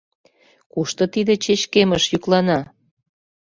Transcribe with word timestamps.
«Кушто 0.73 1.03
тиде 1.13 1.33
чечкемыш 1.43 2.03
йӱклана?» 2.11 2.59